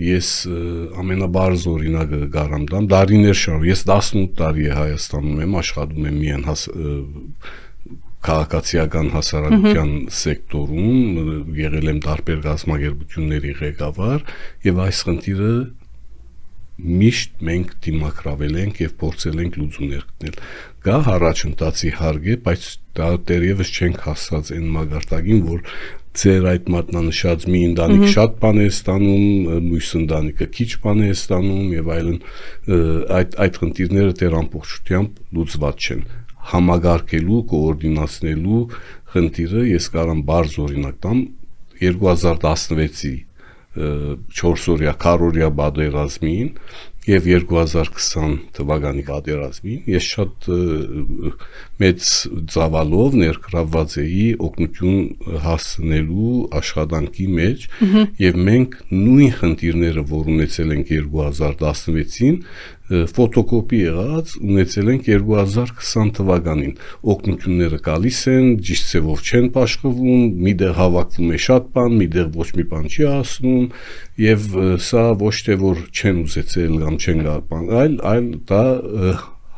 ես 0.02 0.30
ամենաբարձ 1.04 1.66
օրինակը 1.70 2.20
գարամ 2.34 2.64
դամ 2.72 2.88
դարիներ 2.94 3.38
շարունակ 3.38 3.68
ես 3.70 3.84
18 3.94 4.32
տարի 4.40 4.66
է 4.66 4.78
Հայաստանում 4.80 5.44
եմ 5.44 5.58
աշխատում 5.60 6.08
եմ 6.10 6.18
միայն 6.24 6.48
հաս, 6.50 6.64
քաղաքացիական 8.24 9.08
հասարակության 9.14 9.94
սեկտորում 10.18 11.56
եղել 11.60 11.90
եմ 11.94 12.02
տարբեր 12.08 12.44
գազམ་ագերբությունների 12.48 13.54
ղեկավար 13.60 14.22
եւ 14.64 14.84
այս 14.84 15.02
խնդիրը 15.10 15.54
միշտ 16.74 17.44
մենք 17.48 17.74
դիմակրավել 17.86 18.56
ենք 18.64 18.80
եւ 18.82 18.94
փորձել 19.04 19.42
ենք 19.44 19.58
լուծումներ 19.62 20.06
գտնել։ 20.08 20.40
Գա 20.88 20.96
առաջընթացի 21.14 21.92
հարկ 22.00 22.24
է, 22.34 22.38
բայց 22.48 22.64
դա 22.98 23.10
դեռևս 23.30 23.74
չենք 23.78 24.00
հասած 24.08 24.50
այն 24.58 24.66
մագարտակին, 24.78 25.44
որ 25.52 25.62
ձեր 26.14 26.48
այդ 26.52 26.68
մատնանշած 26.74 27.46
մի 27.50 27.62
ընտանիք 27.72 28.04
շատ 28.14 28.36
բան 28.44 28.60
է 28.62 28.66
ստանում, 28.70 29.24
մյուս 29.66 29.90
ընտանիքը 30.00 30.48
քիչ 30.58 30.70
բան 30.84 31.00
է 31.04 31.10
ստանում 31.14 31.72
եւ 31.74 31.90
այլն 31.96 32.20
այդ 33.18 33.38
այդ 33.46 33.60
խնդիրները 33.64 34.14
դեռ 34.22 34.38
ամբողջությամբ 34.44 35.22
լուծված 35.38 35.88
չեն 35.88 36.04
համագարկելու, 36.54 37.42
կոորդինացնելու 37.54 38.62
խնդիրը 39.14 39.64
ես 39.74 39.90
կարամ 39.94 40.24
բարձ 40.30 40.58
օրինակ 40.64 40.98
տամ 41.04 41.20
2016-ի 41.84 43.14
4 43.74 44.66
օրյա, 44.74 44.92
քառորյա 45.02 45.48
բادرազմին 45.58 46.50
եւ 47.04 47.26
2020 47.52 48.36
թվականի 48.56 49.04
պատերազմին 49.08 49.88
ես 49.92 50.06
շատ 50.14 50.46
մեծ 51.84 52.06
ծավալով 52.54 53.18
ներգրավված 53.20 53.96
էի 54.04 54.28
օգնություն 54.48 55.02
հասցնելու 55.44 56.36
աշխատանքի 56.62 57.28
մեջ 57.40 57.66
եւ 58.24 58.40
մենք 58.48 58.78
նույն 58.94 59.36
խնդիրները, 59.42 60.06
որ 60.14 60.32
ունեցել 60.38 60.74
ենք 60.78 60.94
2016-ին, 60.94 62.40
ֆոտոկոպի 62.92 63.78
եղած 63.80 64.32
ունեցել 64.44 64.90
ենք 64.94 65.06
2020 65.08 66.10
թվականին 66.18 66.74
օգնությունները 67.14 67.80
գալիս 67.86 68.20
են 68.34 68.50
ճիշտ 68.68 68.90
ծևով 68.94 69.22
չեն 69.24 69.48
աշխվում 69.64 70.26
միտեղ 70.48 70.74
հավաքվում 70.80 71.32
է 71.34 71.40
շատ 71.46 71.70
բան 71.78 71.96
միտեղ 72.02 72.28
ոչ 72.40 72.50
մի 72.60 72.66
բան 72.74 72.90
չի 72.92 73.08
ասնում 73.14 73.70
եւ 74.24 74.50
սա 74.88 75.06
ոչ 75.24 75.36
թե 75.48 75.58
որ 75.64 75.86
չեն 75.94 76.20
ուզեցել 76.28 76.74
կամ 76.84 76.98
չեն 77.00 77.24
գալ 77.30 77.72
այլ 77.84 77.96
այլ 78.14 78.28
դա 78.52 78.66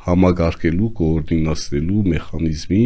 համագարկելու 0.05 0.91
կոորդինացնելու 0.99 2.03
մեխանիզմի 2.13 2.83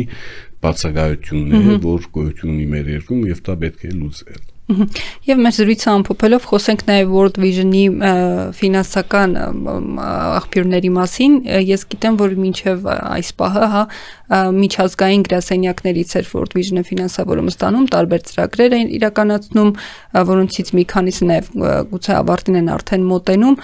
բացակայությունն 0.64 1.74
է 1.74 1.76
որ 1.84 2.08
գոյություն 2.16 2.56
ունի 2.56 2.70
մեր 2.76 2.94
երկրում 2.96 3.28
եւ 3.34 3.44
դա 3.50 3.58
պետք 3.66 3.86
է 3.90 3.92
լուծել 3.98 4.48
Եվ 4.70 5.40
մեր 5.42 5.54
զրույցը 5.56 5.88
ամփոփելով 5.90 6.44
խոսենք 6.46 6.82
նաև 6.86 7.08
World 7.10 7.38
Vision-ի 7.42 7.86
ֆինանսական 8.60 9.32
աղբյուրների 10.06 10.92
մասին։ 10.94 11.38
Ես 11.66 11.86
գիտեմ, 11.90 12.20
որ 12.20 12.36
մինչև 12.44 12.86
այս 12.94 13.32
պահը, 13.40 13.70
հա, 13.74 13.82
միջազգային 14.60 15.24
գրասենյակներից 15.26 16.14
էր 16.20 16.30
World 16.36 16.54
Vision-ը 16.60 16.84
ֆինանսավորումը 16.86 17.54
ստանում, 17.56 17.88
տարբեր 17.98 18.24
ծրագրեր 18.30 18.78
են 18.78 18.94
իրականացնում, 19.00 19.74
որոնցից 20.30 20.72
մի 20.78 20.86
քանիսը 20.94 21.30
նաև 21.34 21.52
գուցե 21.90 22.14
ավարտին 22.20 22.62
են 22.62 22.72
արդեն 22.78 23.10
մոտենում։ 23.10 23.60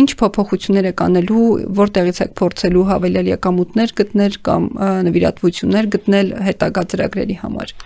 Ինչ 0.00 0.10
փոփոխություններ 0.24 0.90
եք 0.94 1.04
անելու, 1.10 1.44
որտեղից 1.84 2.22
եք 2.24 2.34
փորձելու 2.40 2.88
հավելյալ 2.96 3.30
եկամուտներ 3.36 3.94
գտնել 4.00 4.40
կամ 4.48 4.72
նվիրատվություններ 5.10 5.92
գտնել 5.98 6.34
հետագա 6.48 6.88
ծրագրերի 6.96 7.40
համար։ 7.44 7.76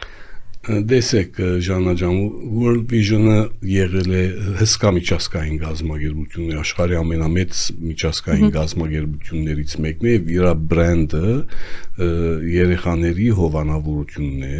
Դեսեք 0.70 1.38
Ժանա 1.66 1.92
ջան, 1.98 2.18
World 2.60 2.84
Vision-ը 2.90 3.36
եղել 3.66 4.10
է 4.14 4.22
հսկա 4.60 4.92
միջազգային 4.96 5.56
գազམ་ագերբություն, 5.62 6.50
աշխարհի 6.60 6.98
ամենամեծ 7.00 7.62
միջազգային 7.90 8.52
գազམ་ագերբություններից 8.56 9.76
մեկն 9.86 10.10
է, 10.10 10.14
իր 10.36 10.48
բրենդը 10.70 11.32
երեխաների 12.54 13.28
հովանավորությունն 13.40 14.42
է 14.50 14.58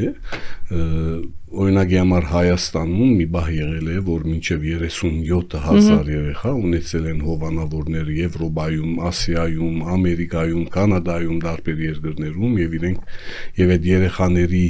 օրինակի 1.50 1.96
համար 1.98 2.26
Հայաստանում 2.30 3.14
մի 3.18 3.24
բահ 3.34 3.48
եղել 3.56 3.88
է, 3.90 3.94
որ 4.06 4.26
մինչև 4.30 4.66
37000 4.70 6.10
երեխա 6.14 6.52
ունեցել 6.60 7.08
են 7.10 7.24
հովանավորներ 7.26 8.12
Եվրոպայում, 8.20 8.92
Ասիայում, 9.10 9.80
Ամերիկայում, 9.96 10.62
Կանադայում, 10.76 11.42
տարբեր 11.46 11.82
երկրներում 11.86 12.54
եւ 12.62 12.78
իրենք 12.78 13.12
եւ 13.58 13.74
այդ 13.74 13.90
երեխաների 13.90 14.64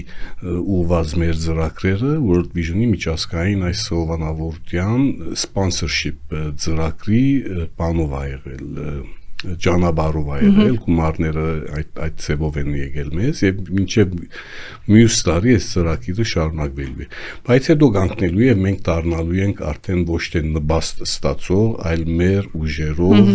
ուղված 0.80 1.14
մեր 1.20 1.38
ծրագրերը 1.44 2.16
World 2.24 2.52
Vision-ի 2.56 2.90
միջազգային 2.96 3.64
այս 3.70 3.86
հովանավորության 4.00 5.08
sponsorship 5.44 6.36
ծրագրի 6.64 7.24
բանով 7.76 8.20
ա 8.20 8.26
եղել 8.30 9.18
ճանապարհով 9.40 10.26
ա 10.30 10.38
եղել, 10.40 10.74
գումարները 10.84 11.44
այդ 11.78 12.00
այդ 12.04 12.16
ծևով 12.20 12.56
են 12.60 12.74
եկել 12.76 13.10
մեզ 13.16 13.38
եւ 13.46 13.60
մինչեւ 13.76 14.10
մյուս 14.90 15.16
տարի 15.28 15.54
այս 15.56 15.68
ծրագիրը 15.70 16.26
շարունակվելու 16.30 17.04
է։ 17.04 17.06
Բայց 17.46 17.68
հետո 17.70 17.88
կանգնելու 17.96 18.44
եւ 18.44 18.60
մենք 18.66 18.82
դառնալու 18.90 19.40
ենք 19.46 19.62
արդեն 19.70 20.02
ոչ 20.10 20.22
թե 20.34 20.42
նպաստ 20.50 21.02
ստացող, 21.06 21.68
այլ 21.90 22.04
մեր 22.20 22.50
ուժերով 22.60 23.30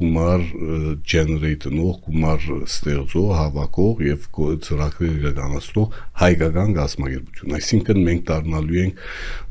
գումար 0.00 0.46
generate-նող, 1.14 1.94
գումար 2.08 2.48
ստեղծող, 2.70 3.30
հավաքող 3.40 4.02
եւ 4.10 4.28
ծրագրեր 4.66 5.14
իրականացնող 5.20 5.98
հայկական 6.20 6.74
գազམ་ագերբություն։ 6.80 7.56
Այսինքն 7.60 8.02
մենք 8.10 8.26
դառնալու 8.30 8.80
ենք 8.80 9.04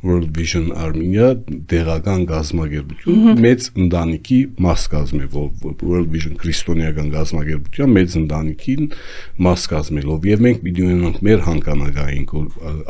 World 0.04 0.30
Vision 0.36 0.70
Armenia 0.80 1.32
դեղական 1.72 2.26
գազམ་ագերբություն, 2.30 3.42
մեծ 3.44 3.70
ընտանիքի 3.86 4.40
մաս 4.66 4.86
կազմելով 4.94 5.69
World 5.90 6.10
Vision 6.14 6.36
քրիստոնեական 6.40 7.10
գազམ་ագերբության 7.14 7.94
մեծ 7.96 8.16
ընտանիքին 8.20 8.90
մաս 9.46 9.66
կազմելով 9.74 10.28
եւ 10.30 10.44
մենք 10.46 10.62
պիտի 10.66 10.86
ունենանք 10.90 11.20
մեր 11.30 11.44
հանկանագային 11.48 12.26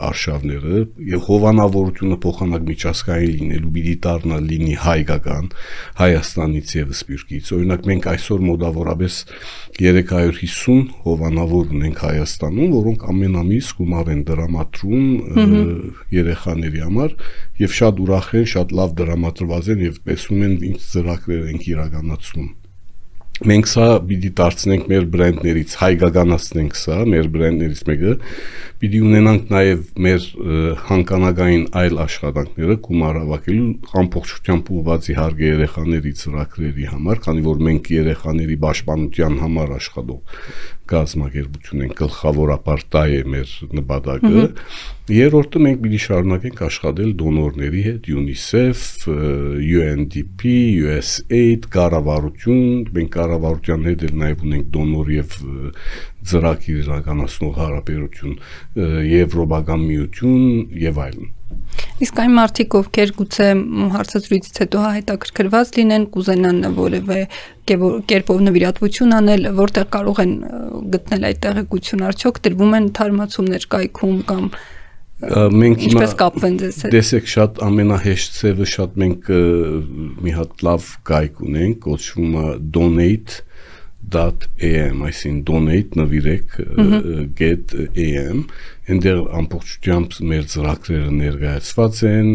արշավները 0.09 0.81
եւ 1.09 1.24
հովանավորությունը 1.29 2.17
փոխանակ 2.25 2.65
միջազգային 2.69 3.33
լինելու 3.39 3.74
պիտի 3.79 3.95
դառնա 4.05 4.39
լինի 4.50 4.75
հայկական 4.86 5.50
Հայաստանից 6.00 6.74
եւ 6.79 6.93
Սպիրկից 7.00 7.51
օրինակ 7.59 7.89
մենք 7.89 8.10
այսօր 8.13 8.45
մոտավորապես 8.49 9.19
350 9.80 10.82
հովանավոր 11.06 11.73
ունենք 11.80 12.01
Հայաստանում 12.06 12.73
որոնք 12.80 13.06
ամեն 13.13 13.39
ամիս 13.43 13.71
գումար 13.80 14.13
են 14.15 14.23
դրամատրում 14.30 15.06
երեխաների 16.19 16.84
համար 16.86 17.15
եւ 17.63 17.75
շատ 17.80 18.01
ուրախ 18.06 18.32
են 18.39 18.49
շատ 18.53 18.73
լավ 18.80 18.95
դրամատրված 18.99 19.69
են 19.75 19.86
եւ 19.89 20.01
տեսնում 20.10 20.45
են 20.49 20.56
ինչ 20.69 20.80
ծրագրեր 20.89 21.45
ենք 21.53 21.69
իրականացնում 21.73 22.49
մենք 23.47 23.67
սա 23.71 23.86
պիտի 24.10 24.30
դարձնենք 24.36 24.88
մեր 24.91 25.06
բրենդներից, 25.13 25.75
հայկականացնենք 25.80 26.73
սա, 26.75 26.97
մեր 27.13 27.30
բրենդներից 27.36 27.82
մեկը, 27.88 28.15
պիտի 28.84 28.99
ունենանք 29.10 29.54
նաև 29.54 29.86
մեր 30.06 30.25
հանկանագային 30.89 31.63
այլ 31.80 32.02
աշխատանքները 32.04 32.78
գումար 32.88 33.19
հավաքելու 33.19 33.69
ամբողջությամբ 34.02 34.71
ուղղված 34.80 35.10
իհարկե 35.13 35.49
երեխաների 35.49 36.13
ծրագրերի 36.19 36.89
համար, 36.93 37.23
քանի 37.28 37.45
որ 37.47 37.63
մենք 37.69 37.89
երեխաների 37.95 38.60
պաշտպանության 38.65 39.39
համար 39.45 39.73
աշխատող 39.80 40.43
գազམ་ագերբություն 40.89 41.84
են 41.86 41.91
գլխավորապես 41.99 42.86
դա 42.95 43.04
է 43.15 43.19
մեր 43.34 43.54
նպատակը 43.80 44.45
երրորդը 45.10 45.62
մենք 45.65 45.80
պիտի 45.84 45.99
շարունակենք 46.04 46.60
աշխատել 46.67 47.13
դոնորների 47.19 47.82
հետ 47.86 48.10
UNICEF, 48.13 48.84
UNDP, 49.10 50.43
USAID, 50.86 51.65
կառավարություն, 51.73 52.62
մենք 52.97 53.12
կառավարության 53.15 53.88
հետ 53.89 54.06
էլ 54.10 54.15
նաև 54.23 54.45
ունենք 54.49 54.69
դոնոր 54.75 55.12
եւ 55.15 55.38
ծրագիր 56.29 56.79
իրականացնող 56.84 57.60
հարաբերություն, 57.63 58.34
Եվրոպական 59.10 59.84
միություն 59.89 60.47
եւ 60.84 61.03
այլն։ 61.05 61.36
Իսկ 61.99 62.19
այն 62.23 62.34
մարդիկ, 62.38 62.75
ովքեր 62.79 63.12
գուցե 63.19 63.47
հարցազրույցից 63.93 64.60
հետո 64.63 64.82
հետաքրքրված 64.95 65.71
լինեն, 65.79 66.05
կուզենան 66.13 66.60
որևէ 66.77 67.19
կերպով 67.69 68.43
նվիրատվություն 68.47 69.15
անել, 69.19 69.47
որտեղ 69.60 69.88
կարող 69.95 70.21
են 70.23 70.34
գտնել 70.95 71.29
այդ 71.29 71.39
տեղեկություն, 71.45 72.03
արդյոք 72.10 72.41
տրվում 72.47 72.75
են 72.79 72.91
թարմացումներ 72.99 73.67
կայքում 73.75 74.19
կամ 74.29 74.51
մենք 75.19 75.82
ինչպես 75.89 76.13
կապվեն 76.15 76.53
ձեզ 76.62 76.77
հետ 76.86 76.93
տեսեք 76.95 77.25
շատ 77.27 77.58
ամենահեշտ 77.65 78.38
ծևը 78.39 78.67
շատ 78.71 78.93
մենք 79.03 79.32
մի 80.23 80.36
հատ 80.38 80.63
լավ 80.63 80.86
կայք 81.10 81.41
ունենք 81.43 81.82
կոչվում 81.84 82.38
է 82.39 82.45
donate 82.77 83.41
.am, 84.15 85.04
այսին 85.08 85.39
donate 85.48 86.00
նվիրեք 86.00 86.58
get.am, 87.39 88.43
այնտեղ 88.89 89.19
ամբողջությամբ 89.38 90.15
մեր 90.32 90.45
ծրագրերը 90.50 91.10
ներկայացված 91.19 92.00
են, 92.10 92.30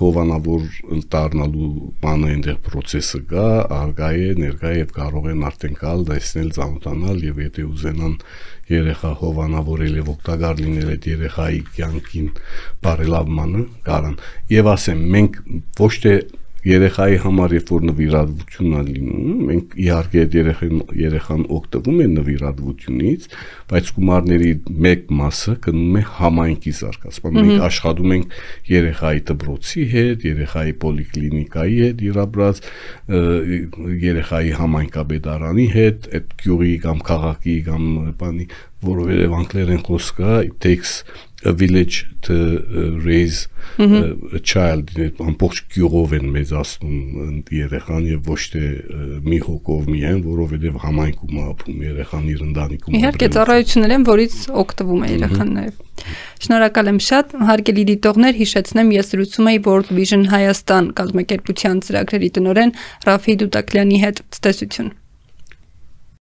հովանավոր 0.00 0.64
դառնալու 1.12 1.70
բանը 2.02 2.30
այնտեղ 2.32 2.58
process-ը 2.66 3.20
կա, 3.30 3.46
արգա 3.78 4.10
է, 4.18 4.26
ներկա 4.42 4.74
եւ 4.80 4.94
կարող 4.98 5.30
են 5.32 5.46
արդեն 5.50 5.78
գալ, 5.78 6.04
տեսնել, 6.10 6.50
ծանոթանալ 6.58 7.24
եւ 7.28 7.40
եթե 7.46 7.66
ուզենան 7.70 8.18
երեխա 8.72 9.14
հովանավորել 9.22 9.98
եւ 10.02 10.12
օգտակար 10.16 10.60
լինել 10.62 10.92
այդ 10.96 11.08
երեխայի 11.12 11.64
կյանքին 11.76 12.28
բարելավմանը, 12.82 13.64
կարան։ 13.86 14.20
Եվ 14.52 14.70
ասեմ, 14.72 15.02
մենք 15.16 15.42
ոչ 15.82 15.92
թե 16.02 16.14
երեխայի 16.62 17.16
համար 17.22 17.52
երբ 17.56 17.70
որ 17.72 17.84
նվիրատվությունն 17.88 18.74
է 18.78 18.82
լինում, 18.88 19.38
մենք 19.48 19.72
իհարկե 19.82 20.20
այդ 20.22 20.36
երեխան 20.38 20.82
երեխան 21.02 21.42
օգտվում 21.56 22.02
է 22.02 22.06
նվիրատվությունից, 22.12 23.26
բայց 23.72 23.90
գումարների 23.96 24.52
մեկ 24.86 25.10
մասը 25.22 25.54
գնում 25.66 25.98
է 25.98 26.04
համայնքի 26.22 26.74
զարգացման։ 26.78 27.38
Մենք 27.42 27.66
աշխատում 27.66 28.14
ենք 28.16 28.36
երեխայի 28.72 29.24
դպրոցի 29.32 29.86
հետ, 29.92 30.26
երեխայի 30.30 30.76
պոլիկլինիկայի 30.86 31.78
հետ 31.82 32.04
իրաբրած, 32.12 32.62
երեխայի 34.06 34.54
համայնքաբեդարանի 34.62 35.66
հետ, 35.76 36.10
այդ 36.12 36.36
գյուղի 36.42 36.74
կամ 36.86 37.02
քաղաքի 37.10 37.56
կամ 37.72 37.88
բանի 38.22 38.46
որովհետև 38.82 39.34
անգլերեն 39.38 39.84
խոսք 39.86 40.16
կա 40.18 40.38
it 40.48 40.56
takes 40.62 40.94
a 41.44 41.52
village 41.52 42.06
to 42.22 42.34
uh, 42.34 43.04
raise 43.04 43.48
a 43.78 44.40
child. 44.40 44.92
Ամբողջ 45.22 45.62
գյուղով 45.74 46.14
են 46.18 46.28
մեզ 46.34 46.52
ասում 46.60 47.42
երեխան 47.56 48.06
եւ 48.10 48.30
ոչ 48.30 48.40
թե 48.52 48.64
մի 49.26 49.38
հոգով 49.46 49.88
միայն 49.92 50.20
որովհետեւ 50.26 50.78
համայնքում 50.84 51.40
ապրում 51.42 51.84
երեխան 51.88 52.28
իր 52.32 52.44
ընտանիքում 52.46 52.98
իհարկե 53.00 53.28
ծառայություններ 53.36 53.94
են 53.96 54.06
որից 54.12 54.38
օգտվում 54.62 55.02
է 55.02 55.10
երեխան 55.12 55.52
նաեւ 55.58 55.76
շնորհակալ 56.46 56.90
եմ 56.92 57.00
շատ 57.08 57.36
հարգելի 57.50 57.84
դիտողներ 57.92 58.40
հիշեցնեմ 58.42 58.96
ես 58.96 59.12
զրուցում 59.12 59.52
էի 59.52 59.62
World 59.68 59.92
Vision 59.98 60.26
Հայաստան 60.32 60.90
կազմակերպության 61.02 61.84
ծրագրերի 61.86 62.32
տնօրեն 62.38 62.74
Ռաֆի 63.08 63.38
Դուտակլյանի 63.44 64.02
հետ 64.06 64.26
ցտեսություն 64.36 64.92